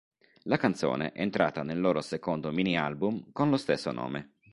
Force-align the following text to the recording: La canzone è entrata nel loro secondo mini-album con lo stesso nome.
La 0.45 0.57
canzone 0.57 1.11
è 1.11 1.21
entrata 1.21 1.61
nel 1.61 1.79
loro 1.79 2.01
secondo 2.01 2.51
mini-album 2.51 3.31
con 3.31 3.51
lo 3.51 3.57
stesso 3.57 3.91
nome. 3.91 4.31